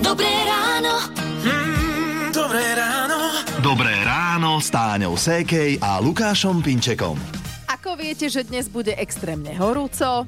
[0.00, 0.94] Dobré ráno.
[1.44, 3.18] Mm, dobré ráno.
[3.60, 7.20] Dobré ráno s Táňou Sékej a Lukášom Pinčekom.
[7.68, 10.24] Ako viete, že dnes bude extrémne horúco,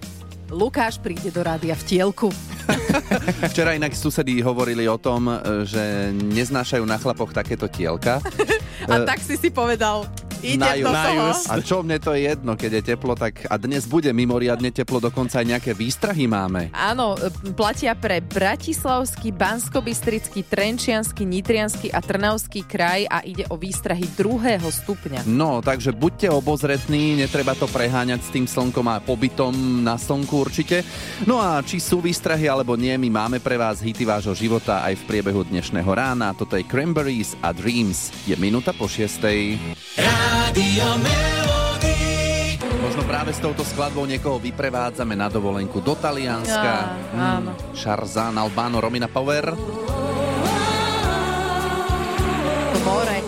[0.52, 2.28] Lukáš príde do rádia v tielku.
[3.50, 5.28] Včera inak susedy hovorili o tom,
[5.64, 8.20] že neznášajú na chlapoch takéto tielka.
[8.92, 10.04] A tak si si povedal,
[10.44, 11.24] idem do toho.
[11.48, 15.00] A čo mne to je jedno, keď je teplo, tak a dnes bude mimoriadne teplo,
[15.00, 16.68] dokonca aj nejaké výstrahy máme.
[16.76, 24.04] Áno, e, platia pre Bratislavský, Banskobystrický, Trenčiansky, Nitriansky a Trnavský kraj a ide o výstrahy
[24.12, 25.24] druhého stupňa.
[25.24, 30.84] No, takže buďte obozretní, netreba to preháňať s tým slnkom a pobytom na slnku určite.
[31.24, 35.00] No a či sú výstrahy alebo nie, my máme pre vás hity vášho života aj
[35.00, 36.36] v priebehu dnešného rána.
[36.36, 38.10] Toto je Cranberries a Dreams.
[38.28, 39.56] Je minúta po šiestej.
[40.34, 42.58] Rádio Melody.
[42.82, 46.98] Možno práve s touto skladbou niekoho vyprevádzame na dovolenku do Talianska.
[47.14, 47.54] Á, áno.
[47.70, 49.54] Sharzan, Albano, Romina Power.
[52.82, 53.23] More.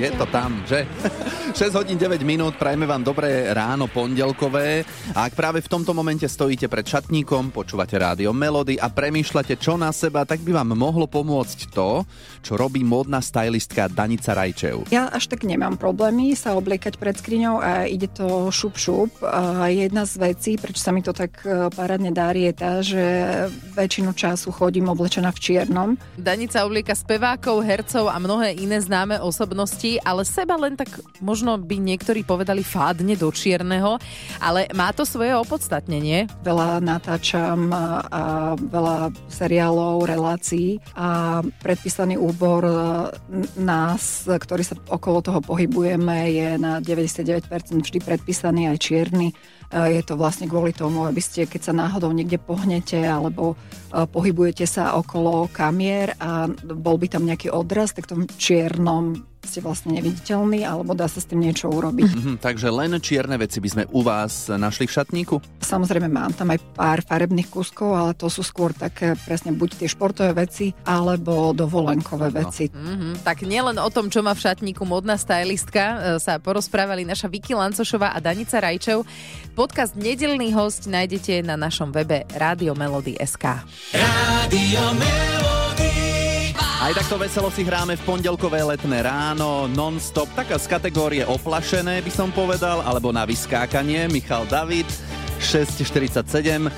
[0.00, 0.88] Je to tam, že?
[1.52, 4.86] 6 hodín 9 minút, prajme vám dobré ráno pondelkové.
[5.12, 9.76] A ak práve v tomto momente stojíte pred šatníkom, počúvate rádio Melody a premýšľate čo
[9.76, 12.06] na seba, tak by vám mohlo pomôcť to,
[12.40, 14.88] čo robí módna stylistka Danica Rajčev.
[14.94, 19.10] Ja až tak nemám problémy sa obliekať pred skriňou a ide to šup šup.
[19.26, 23.04] A jedna z vecí, prečo sa mi to tak e, parádne darí, je tá, že
[23.74, 25.88] väčšinu času chodím oblečená v čiernom.
[26.14, 31.80] Danica oblieka spevákov, hercov a mnohé iné známe osobnosti, ale seba len tak možno by
[31.80, 33.98] niektorí povedali fádne do čierneho,
[34.38, 36.30] ale má to svoje opodstatnenie.
[36.46, 42.74] Veľa natáčam a veľa seriálov, relácií a predpísaný úbor e,
[43.58, 47.46] nás, ktorý sa okolo toho pohybujeme, je na 99%
[47.80, 49.28] vždy predpísaný aj čierny.
[49.30, 49.34] E,
[49.96, 54.68] Je to vlastne kvôli tomu, aby ste, keď sa náhodou niekde pohnete alebo e, pohybujete
[54.68, 59.96] sa okolo kamier a bol by tam nejaký odraz, tak v tom čiernom ste vlastne
[59.96, 62.10] neviditeľní alebo dá sa s tým niečo urobiť.
[62.10, 65.36] Mhm, takže len čierne veci by sme u vás našli v šatníku?
[65.64, 69.88] Samozrejme mám tam aj pár farebných kuskov, ale to sú skôr také presne buď tie
[69.88, 72.68] športové veci alebo dovolenkové veci.
[72.68, 77.32] Mhm, tak nielen o tom, čo má v šatníku modná stylistka, e, sa porozprávali naša
[77.32, 79.02] Vicky Lancošová a Danica Rajčev.
[79.56, 83.44] Podcast Nedelný host nájdete na našom webe Radio Melody.sk.
[83.96, 86.19] Rádio Melody.
[86.80, 92.08] Aj takto veselo si hráme v pondelkové letné ráno, non-stop, taká z kategórie oplašené by
[92.08, 94.88] som povedal, alebo na vyskákanie, Michal David,
[95.44, 96.72] 647.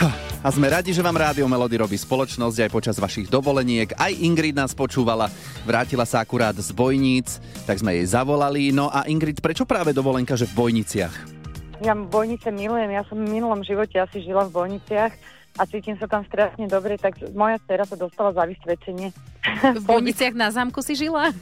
[0.00, 0.08] Ha,
[0.40, 3.92] A sme radi, že vám Rádio Melody robí spoločnosť aj počas vašich dovoleniek.
[4.00, 5.28] Aj Ingrid nás počúvala,
[5.68, 7.36] vrátila sa akurát z Bojníc,
[7.68, 8.72] tak sme jej zavolali.
[8.72, 11.14] No a Ingrid, prečo práve dovolenka, že v Bojniciach?
[11.84, 16.06] Ja Bojnice milujem, ja som v minulom živote asi žila v Bojniciach a cítim sa
[16.06, 19.14] tam strašne dobre, tak moja dcera sa dostala za vysvedčenie.
[19.72, 21.30] V Bojniciach na zámku si žila?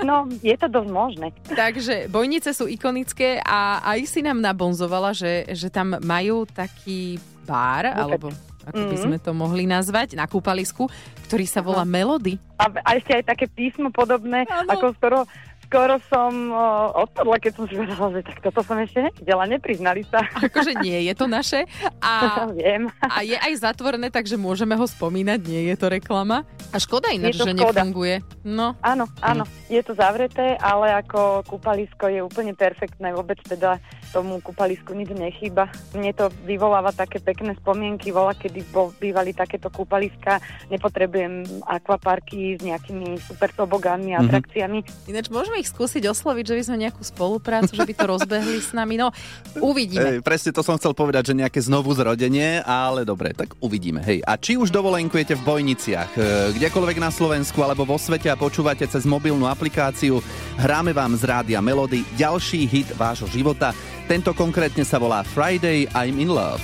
[0.00, 1.26] No, je to dosť možné.
[1.46, 7.84] Takže Bojnice sú ikonické a aj si nám nabonzovala, že, že tam majú taký bar,
[7.86, 8.00] Bufet.
[8.00, 8.26] alebo
[8.64, 9.02] ako by Mhm.
[9.02, 10.88] sme to mohli nazvať, na kúpalisku,
[11.24, 12.40] ktorý sa volá Melody.
[12.56, 14.72] A, a ešte aj také písmo podobné, Áno.
[14.72, 15.18] ako skoro,
[15.64, 16.66] skoro som o,
[17.02, 20.22] odpadla, keď som si povedala, že tak toto som ešte nevidela, nepriznali sa.
[20.38, 21.64] Akože nie je to naše
[21.98, 22.92] a, Viem.
[23.00, 26.44] a je aj zatvorené, takže môžeme ho spomínať, nie je to reklama.
[26.70, 27.82] A škoda ináč, že škoda.
[27.82, 28.20] nefunguje.
[28.44, 33.80] No, Áno, áno, je to zavreté, ale ako kúpalisko je úplne perfektné, vôbec teda
[34.14, 35.66] tomu kúpalisku nič nechýba.
[35.90, 38.62] Mne to vyvoláva také pekné spomienky, vola, kedy
[39.02, 40.38] bývali takéto kúpaliska,
[40.70, 44.26] nepotrebujem akvaparky s nejakými super tobogánmi a Mhm.
[44.30, 44.78] atrakciami.
[45.10, 48.70] ináč môžeme ich skúsiť osloviť, že by sme nejakú spoluprácu, že by to rozbehli s
[48.70, 48.94] nami.
[48.94, 49.10] No,
[49.58, 50.18] uvidíme.
[50.18, 54.04] Ej, presne to som chcel povedať, že nejaké znovu zrodenie, ale dobre, tak uvidíme.
[54.04, 56.20] Hej, a či už dovolenkujete v Bojniciach, e,
[56.54, 60.20] kdekoľvek na Slovensku alebo vo svete a počúvate cez mobilnú aplikáciu,
[60.54, 63.72] hráme vám z rádia Melody ďalší hit vášho života.
[64.04, 66.60] Tento konkrétne sa volá Friday I'm in Love.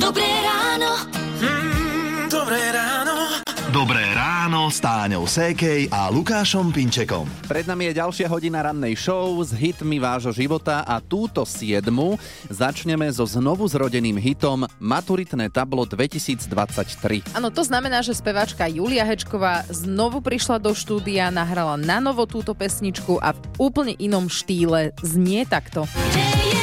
[0.00, 1.04] Dobré ráno.
[1.36, 3.01] Mm, dobré ráno.
[3.72, 7.24] Dobré ráno s Táňou Sékej a Lukášom Pinčekom.
[7.48, 12.20] Pred nami je ďalšia hodina rannej show s hitmi vášho života a túto siedmu
[12.52, 17.32] začneme so znovu zrodeným hitom Maturitné tablo 2023.
[17.32, 22.52] Áno, to znamená, že speváčka Julia Hečková znovu prišla do štúdia, nahrala na novo túto
[22.52, 25.88] pesničku a v úplne inom štýle znie takto.
[25.88, 26.61] Kde je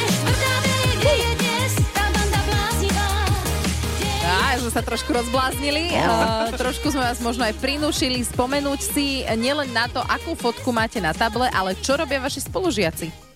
[4.70, 9.90] Sme sa trošku rozbláznili, a trošku sme vás možno aj prinúšili spomenúť si nielen na
[9.90, 13.29] to, akú fotku máte na table, ale čo robia vaši spolužiaci.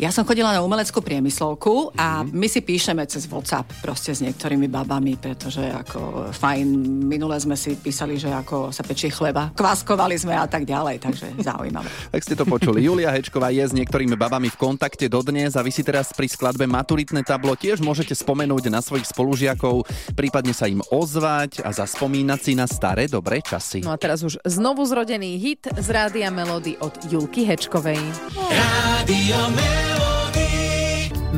[0.00, 4.64] Ja som chodila na umeleckú priemyslovku a my si píšeme cez WhatsApp proste s niektorými
[4.64, 6.64] babami, pretože ako fajn,
[7.04, 11.36] minule sme si písali, že ako sa pečie chleba, kváskovali sme a tak ďalej, takže
[11.52, 11.92] zaujímavé.
[12.16, 12.80] Tak ste to počuli.
[12.80, 16.64] Julia Hečková je s niektorými babami v kontakte dodnes a vy si teraz pri skladbe
[16.64, 19.84] Maturitné tablo tiež môžete spomenúť na svojich spolužiakov,
[20.16, 23.84] prípadne sa im ozvať a zaspomínať si na staré dobré časy.
[23.84, 28.00] No a teraz už znovu zrodený hit z Rádia Melody od Julky Hečkovej.
[28.48, 29.89] Rádio Melody.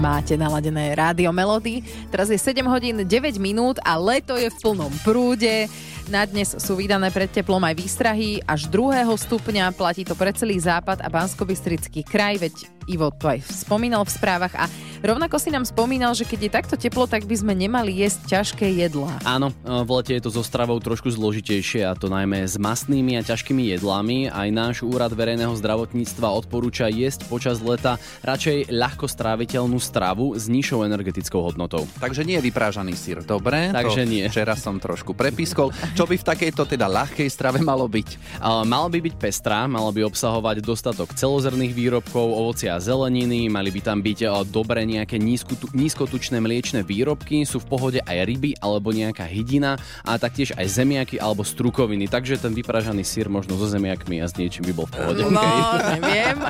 [0.03, 1.79] Máte naladené Rádio Melody.
[2.11, 5.71] Teraz je 7 hodín 9 minút a leto je v plnom prúde.
[6.11, 9.07] Na dnes sú vydané pred teplom aj výstrahy až 2.
[9.07, 9.71] stupňa.
[9.77, 11.47] Platí to pre celý západ a bansko
[12.03, 12.55] kraj, veď
[12.91, 14.67] Ivo to aj spomínal v správach a
[15.07, 18.67] rovnako si nám spomínal, že keď je takto teplo, tak by sme nemali jesť ťažké
[18.75, 19.23] jedlá.
[19.23, 23.23] Áno, v lete je to so stravou trošku zložitejšie a to najmä s mastnými a
[23.23, 24.35] ťažkými jedlami.
[24.35, 30.83] Aj náš úrad verejného zdravotníctva odporúča jesť počas leta radšej ľahko stráviteľnú stravu s nižšou
[30.83, 31.87] energetickou hodnotou.
[32.03, 33.71] Takže nie je vyprážaný sír, dobre?
[33.71, 34.27] Takže to nie.
[34.27, 35.71] Včera som trošku prepiskol.
[35.93, 38.41] Čo by v takejto teda ľahkej strave malo byť?
[38.65, 43.81] Malo by byť pestrá, malo by obsahovať dostatok celozrných výrobkov, ovocia a zeleniny, mali by
[43.85, 49.29] tam byť dobre nejaké nízku, nízkotučné mliečne výrobky, sú v pohode aj ryby alebo nejaká
[49.29, 54.27] hydina a taktiež aj zemiaky alebo strukoviny, takže ten vypražaný sír možno so zemiakmi a
[54.27, 55.29] s niečím by bol v pohode.
[55.29, 55.45] No,
[56.01, 56.41] neviem.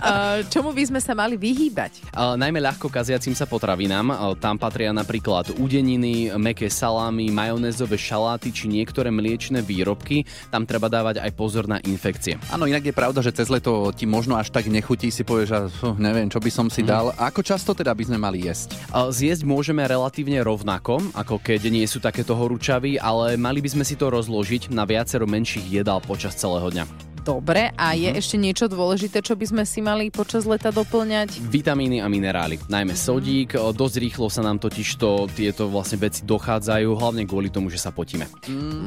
[0.55, 2.15] Čomu by sme sa mali vyhýbať?
[2.15, 4.39] Najmä ľahko kaziacim sa potravinám.
[4.39, 10.27] Tam patria napríklad udeniny, meké salámy, majonézové šaláty či niektoré mliečne výrobky.
[10.51, 12.41] Tam treba dávať aj pozor na infekcie.
[12.51, 15.59] Áno, inak je pravda, že cez leto ti možno až tak nechutí, si povieš, že
[16.01, 17.15] neviem, čo by som si dal.
[17.15, 18.75] A ako často teda by sme mali jesť?
[18.93, 23.95] Zjesť môžeme relatívne rovnako, ako keď nie sú takéto horúčavy, ale mali by sme si
[23.95, 27.12] to rozložiť na viacero menších jedál počas celého dňa.
[27.23, 31.39] Dobre, a je ešte niečo dôležité, čo by sme si mali počas leta doplňať?
[31.39, 36.27] Vitamíny a minerály, najmä sodík, o, dosť rýchlo sa nám totiž to tieto vlastne veci
[36.27, 38.27] dochádzajú, hlavne kvôli tomu, že sa potíme.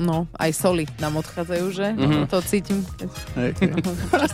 [0.04, 1.88] No, aj soli nám odchádzajú, že?
[1.96, 2.28] Mhm.
[2.28, 2.84] To cítim.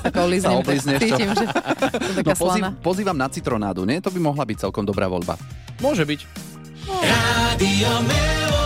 [0.02, 0.98] Tak oblizneš, čo?
[0.98, 1.46] cítim, že
[2.26, 4.02] No, pozýv, pozývam na citronádu, nie?
[4.02, 5.38] To by mohla byť celkom dobrá voľba.
[5.78, 6.26] Môže byť.
[6.90, 8.61] Melody.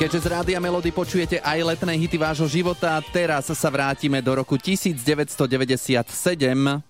[0.00, 4.56] Keďže z Rádia Melody počujete aj letné hity vášho života, teraz sa vrátime do roku
[4.56, 5.36] 1997.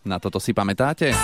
[0.06, 1.10] Na toto si pamätáte?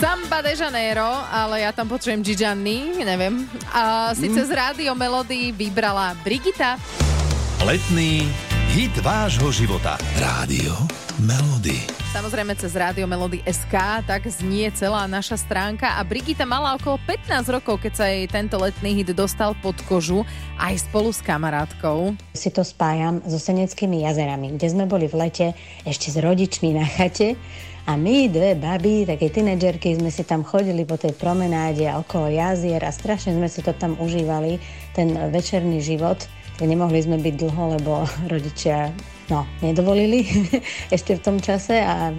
[0.00, 3.44] Samba de Janeiro, ale ja tam počujem Gianni, neviem.
[3.76, 6.80] A síce z Rádio Melody vybrala Brigita.
[7.60, 9.98] Letný hit vášho života.
[10.14, 10.70] Rádio
[11.26, 11.90] Melody.
[12.14, 17.50] Samozrejme cez Rádio Melody SK, tak znie celá naša stránka a Brigita mala okolo 15
[17.50, 20.22] rokov, keď sa jej tento letný hit dostal pod kožu
[20.54, 22.14] aj spolu s kamarátkou.
[22.30, 25.46] si to spájam so Seneckými jazerami, kde sme boli v lete
[25.82, 27.34] ešte s rodičmi na chate
[27.90, 32.30] a my dve baby, také tínedžerky, sme si tam chodili po tej promenáde a okolo
[32.30, 34.62] jazier a strašne sme si to tam užívali,
[34.94, 36.22] ten večerný život.
[36.60, 38.92] Nemohli sme byť dlho, lebo rodičia
[39.32, 40.28] no, nedovolili
[40.96, 42.12] ešte v tom čase a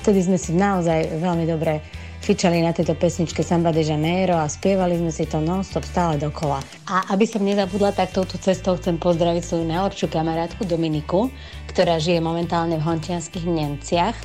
[0.00, 1.84] vtedy sme si naozaj veľmi dobre
[2.24, 6.64] fičali na tejto pesničke Samba de Janeiro a spievali sme si to non-stop stále dokola.
[6.88, 11.28] A aby som nezabudla, tak touto cestou chcem pozdraviť svoju najlepšiu kamarátku Dominiku,
[11.68, 14.16] ktorá žije momentálne v hontianských Nemciach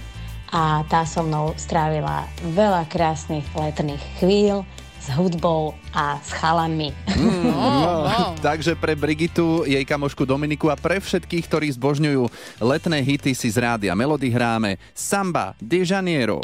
[0.55, 2.23] a tá so mnou strávila
[2.55, 4.63] veľa krásnych letných chvíľ
[4.99, 6.91] s hudbou a s chalami.
[7.49, 12.23] No, takže pre Brigitu, jej kamošku Dominiku a pre všetkých, ktorí zbožňujú
[12.63, 16.43] letné hity si z rádia Melody hráme Samba de Janeiro.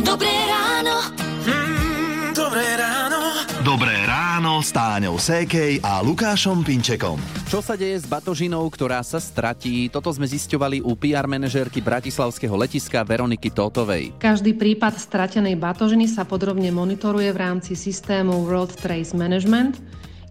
[0.00, 1.25] Dobré ráno.
[4.56, 7.20] Ráno s Táňou Sékej a Lukášom Pinčekom.
[7.44, 9.92] Čo sa deje s batožinou, ktorá sa stratí?
[9.92, 14.16] Toto sme zisťovali u PR manažérky Bratislavského letiska Veroniky Totovej.
[14.16, 19.76] Každý prípad stratenej batožiny sa podrobne monitoruje v rámci systému World Trace Management.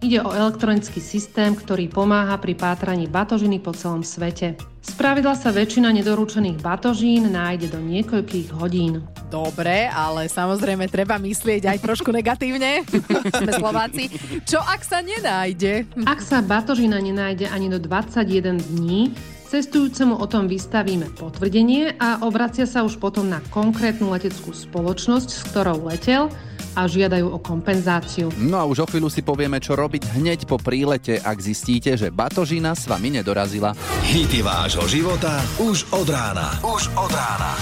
[0.02, 4.58] Ide o elektronický systém, ktorý pomáha pri pátraní batožiny po celom svete.
[4.86, 9.02] Spravidla sa väčšina nedoručených batožín nájde do niekoľkých hodín.
[9.26, 12.86] Dobre, ale samozrejme treba myslieť aj trošku negatívne.
[13.42, 14.06] Sme Slováci.
[14.46, 15.90] Čo ak sa nenájde?
[16.06, 19.10] Ak sa batožina nenájde ani do 21 dní,
[19.50, 25.42] cestujúcemu o tom vystavíme potvrdenie a obracia sa už potom na konkrétnu leteckú spoločnosť, s
[25.50, 26.30] ktorou letel
[26.76, 28.28] a žiadajú o kompenzáciu.
[28.36, 32.12] No a už o chvíľu si povieme, čo robiť hneď po prílete, ak zistíte, že
[32.12, 33.72] batožina s vami nedorazila.
[34.04, 36.60] Hity vášho života už od rána.
[36.60, 37.56] Už od rána.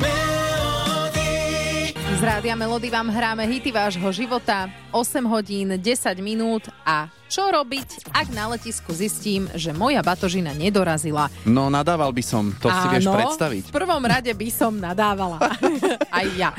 [0.00, 1.92] Melody.
[2.14, 4.72] Z Rádia Melody vám hráme hity vášho života.
[4.94, 11.32] 8 hodín, 10 minút a Čo robiť, ak na letisku zistím, že moja batožina nedorazila?
[11.48, 13.72] No nadával by som, to si vieš Áno, predstaviť.
[13.72, 15.40] V prvom rade by som nadávala.
[16.20, 16.50] aj ja.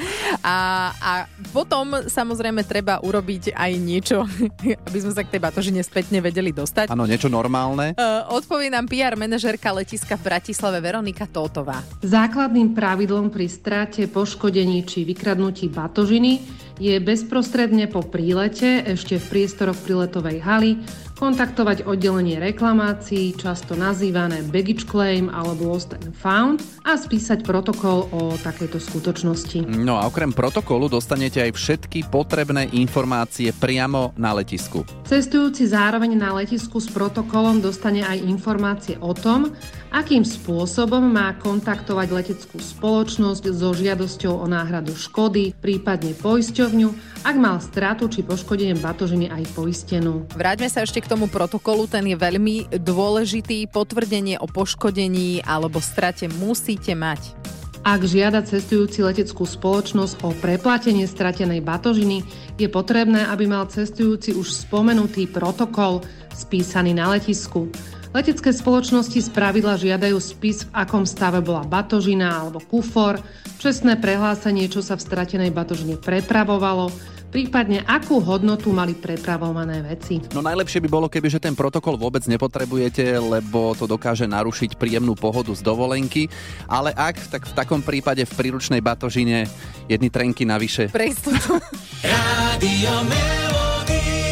[0.41, 0.55] A,
[0.97, 1.11] a
[1.53, 4.25] potom samozrejme treba urobiť aj niečo,
[4.89, 6.89] aby sme sa k tej batožine spätne vedeli dostať.
[6.89, 7.93] Áno, niečo normálne.
[7.93, 11.85] Uh, odpovie nám PR manažerka letiska v Bratislave Veronika Tótová.
[12.01, 19.79] Základným pravidlom pri strate, poškodení či vykradnutí batožiny je bezprostredne po prílete, ešte v priestoroch
[19.79, 20.71] príletovej haly,
[21.15, 28.35] kontaktovať oddelenie reklamácií, často nazývané baggage claim alebo lost and found a spísať protokol o
[28.35, 29.63] takejto skutočnosti.
[29.79, 34.83] No a okrem protokolu dostanete aj všetky potrebné informácie priamo na letisku.
[35.07, 39.55] Cestujúci zároveň na letisku s protokolom dostane aj informácie o tom,
[39.95, 46.89] akým spôsobom má kontaktovať leteckú spoločnosť so žiadosťou o náhradu škody, prípadne poisťovňu,
[47.23, 50.27] ak mal stratu či poškodenie batožiny aj poistenú.
[50.35, 53.69] Vráťme sa ešte k tomu protokolu, ten je veľmi dôležitý.
[53.69, 57.37] Potvrdenie o poškodení alebo strate musíte mať.
[57.85, 62.25] Ak žiada cestujúci leteckú spoločnosť o preplatenie stratenej batožiny,
[62.57, 66.01] je potrebné, aby mal cestujúci už spomenutý protokol
[66.33, 67.69] spísaný na letisku.
[68.17, 73.21] Letecké spoločnosti z pravidla žiadajú spis, v akom stave bola batožina alebo kufor,
[73.61, 76.89] čestné prehlásenie, čo sa v stratenej batožine prepravovalo,
[77.35, 80.23] prípadne akú hodnotu mali prepravované veci.
[80.31, 85.19] No najlepšie by bolo, keby že ten protokol vôbec nepotrebujete, lebo to dokáže narušiť príjemnú
[85.19, 86.31] pohodu z dovolenky,
[86.63, 89.51] ale ak, tak v takom prípade v príručnej batožine
[89.91, 90.87] jedny trenky navyše.
[90.95, 91.59] Pre istotu.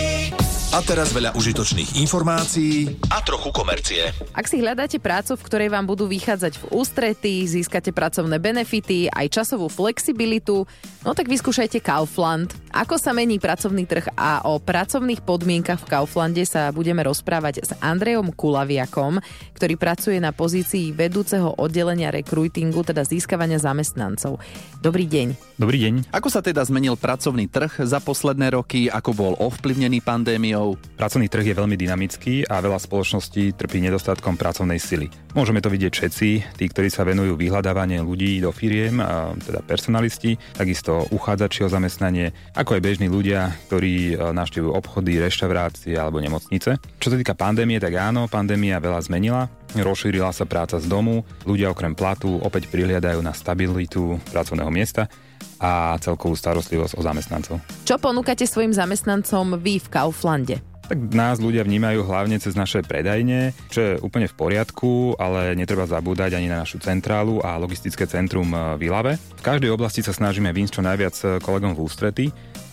[0.74, 4.10] A teraz veľa užitočných informácií a trochu komercie.
[4.34, 9.38] Ak si hľadáte prácu, v ktorej vám budú vychádzať v ústrety, získate pracovné benefity, aj
[9.38, 10.66] časovú flexibilitu,
[11.06, 12.58] no tak vyskúšajte Kaufland.
[12.74, 17.72] Ako sa mení pracovný trh a o pracovných podmienkach v Kauflande sa budeme rozprávať s
[17.78, 19.22] Andrejom Kulaviakom,
[19.54, 24.42] ktorý pracuje na pozícii vedúceho oddelenia rekruitingu, teda získavania zamestnancov.
[24.84, 25.56] Dobrý deň.
[25.56, 26.12] Dobrý deň.
[26.12, 30.76] Ako sa teda zmenil pracovný trh za posledné roky, ako bol ovplyvnený pandémiou?
[31.00, 35.08] Pracovný trh je veľmi dynamický a veľa spoločností trpí nedostatkom pracovnej sily.
[35.40, 36.28] Môžeme to vidieť všetci,
[36.60, 42.36] tí, ktorí sa venujú vyhľadávanie ľudí do firiem, a teda personalisti, takisto uchádzači o zamestnanie,
[42.52, 46.76] ako aj bežní ľudia, ktorí e, navštevujú obchody, reštaurácie alebo nemocnice.
[47.00, 49.48] Čo sa týka pandémie, tak áno, pandémia veľa zmenila.
[49.74, 55.10] Rozšírila sa práca z domu, ľudia okrem platu opäť prihliadajú na stabilitu pracovného miesta
[55.58, 57.56] a celkovú starostlivosť o zamestnancov.
[57.84, 60.58] Čo ponúkate svojim zamestnancom vy v Kauflande?
[60.84, 65.88] Tak nás ľudia vnímajú hlavne cez naše predajne, čo je úplne v poriadku, ale netreba
[65.88, 69.16] zabúdať ani na našu centrálu a logistické centrum v Ilave.
[69.40, 72.26] V každej oblasti sa snažíme výjsť čo najviac kolegom v ústrety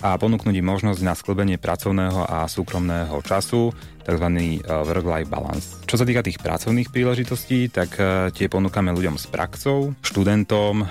[0.02, 3.70] a ponúknuť im možnosť na sklbenie pracovného a súkromného času,
[4.10, 4.26] tzv.
[4.66, 5.78] work-life balance.
[5.86, 10.86] Čo sa týka tých pracovných príležitostí, tak e, tie ponúkame ľuďom s praxou, študentom, e,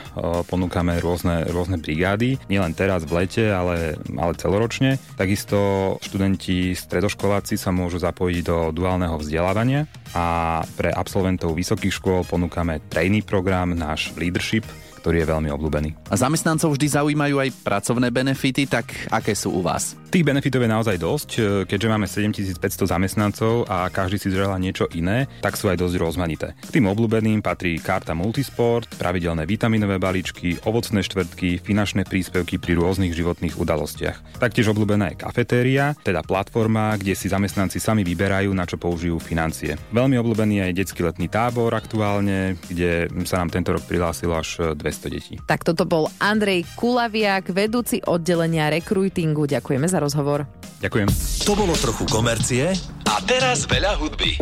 [0.48, 5.00] ponúkame rôzne, rôzne brigády, nielen teraz v lete, ale, ale celoročne.
[5.20, 12.80] Takisto študenti, stredoškoláci sa môžu zapojiť do duálneho vzdelávania a pre absolventov vysokých škôl ponúkame
[12.88, 14.66] trainee program, náš leadership,
[15.00, 15.90] ktorý je veľmi obľúbený.
[16.12, 19.96] A zamestnancov vždy zaujímajú aj pracovné benefity, tak aké sú u vás?
[20.10, 24.90] Tých benefitov je naozaj dosť, e, keďže máme 7500 zamestnancov a každý si želá niečo
[24.98, 26.58] iné, tak sú aj dosť rozmanité.
[26.66, 33.14] K tým obľúbeným patrí karta Multisport, pravidelné vitaminové balíčky, ovocné štvrtky, finančné príspevky pri rôznych
[33.14, 34.42] životných udalostiach.
[34.42, 39.78] Taktiež obľúbená je kafetéria, teda platforma, kde si zamestnanci sami vyberajú, na čo použijú financie.
[39.94, 44.89] Veľmi obľúbený je detský letný tábor aktuálne, kde sa nám tento rok prihlásilo až 200
[44.98, 45.38] detí.
[45.46, 49.46] Tak toto bol Andrej Kulaviak, vedúci oddelenia rekruitingu.
[49.46, 50.50] Ďakujeme za rozhovor.
[50.82, 51.10] Ďakujem.
[51.46, 52.74] To bolo trochu komercie
[53.06, 54.40] a teraz veľa hudby.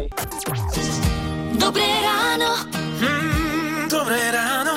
[1.58, 2.63] Dobré ráno.
[3.01, 4.76] Mm, dobré ráno.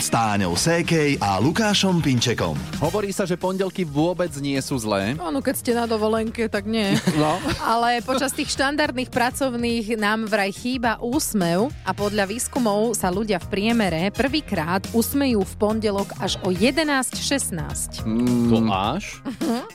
[0.00, 2.56] S Táňou Sékej a Lukášom Pinčekom.
[2.80, 5.12] Hovorí sa, že pondelky vôbec nie sú zlé.
[5.20, 6.96] Áno, keď ste na dovolenke, tak nie.
[7.20, 7.36] No.
[7.60, 13.52] Ale počas tých štandardných pracovných nám vraj chýba úsmev a podľa výskumov sa ľudia v
[13.52, 18.00] priemere prvýkrát usmejú v pondelok až o 11.16.
[18.48, 19.20] To až?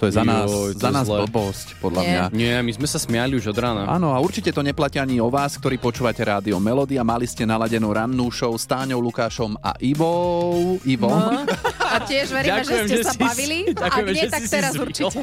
[0.01, 1.21] To je za nás, Joj, za nás zle.
[1.29, 2.09] blbosť, podľa Nie.
[2.09, 2.23] mňa.
[2.33, 3.85] Nie, my sme sa smiali už od rána.
[3.93, 7.45] Áno, a určite to neplatí ani o vás, ktorí počúvate rádio Melody a mali ste
[7.45, 9.77] naladenú rannú show s Táňou, Lukášom a
[10.15, 10.79] Ivou.
[10.85, 11.11] Ivom.
[11.11, 11.43] No.
[11.85, 13.59] A tiež veríme, Ďakujem, že ste že sa si- bavili.
[13.67, 14.87] Ak ďakujeme, nie, tak si si teraz zvykol.
[14.87, 15.19] určite.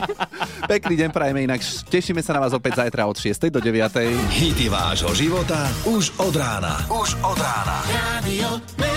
[0.66, 1.61] Pekný deň prajeme inak.
[1.62, 3.49] Tešíme sa na vás opäť zajtra od 6.
[3.49, 3.99] do 9.
[4.30, 6.84] Hity vášho života už od rána.
[6.88, 7.76] Už od rána.
[7.88, 8.91] Melody.